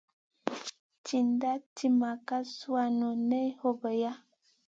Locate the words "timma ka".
1.75-2.37